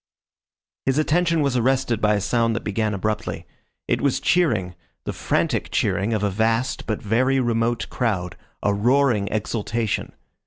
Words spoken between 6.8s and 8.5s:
but very remote crowd,